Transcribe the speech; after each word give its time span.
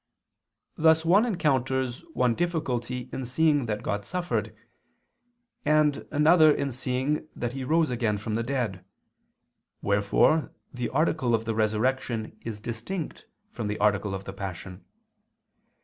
Thus 0.77 1.05
one 1.05 1.27
encounters 1.27 2.01
one 2.15 2.33
difficulty 2.33 3.07
in 3.13 3.23
seeing 3.23 3.67
that 3.67 3.83
God 3.83 4.03
suffered, 4.03 4.51
and 5.63 6.07
another 6.09 6.51
in 6.51 6.71
seeing 6.71 7.27
that 7.35 7.53
He 7.53 7.63
rose 7.63 7.91
again 7.91 8.17
from 8.17 8.33
the 8.33 8.41
dead, 8.41 8.83
wherefore 9.83 10.51
the 10.73 10.89
article 10.89 11.35
of 11.35 11.45
the 11.45 11.53
Resurrection 11.53 12.35
is 12.41 12.59
distinct 12.59 13.27
from 13.51 13.67
the 13.67 13.77
article 13.77 14.15
of 14.15 14.23
the 14.23 14.33
Passion. 14.33 14.83